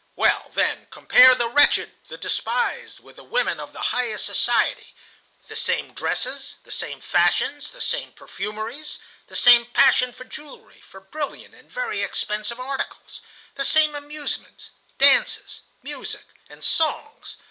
[0.15, 4.95] Well, then, compare the wretched, the despised, with the women of the highest society:
[5.47, 11.01] the same dresses, the same fashions, the same perfumeries, the same passion for jewelry, for
[11.01, 13.21] brilliant and very expensive articles,
[13.53, 17.37] the same amusements, dances, music, and songs.